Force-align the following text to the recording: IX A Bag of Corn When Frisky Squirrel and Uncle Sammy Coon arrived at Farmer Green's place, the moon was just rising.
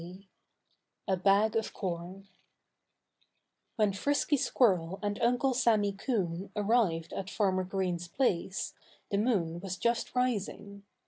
IX 0.01 0.25
A 1.07 1.15
Bag 1.15 1.55
of 1.55 1.73
Corn 1.75 2.27
When 3.75 3.93
Frisky 3.93 4.35
Squirrel 4.35 4.97
and 5.03 5.21
Uncle 5.21 5.53
Sammy 5.53 5.91
Coon 5.93 6.49
arrived 6.55 7.13
at 7.13 7.29
Farmer 7.29 7.63
Green's 7.63 8.07
place, 8.07 8.73
the 9.11 9.19
moon 9.19 9.59
was 9.59 9.77
just 9.77 10.15
rising. 10.15 10.81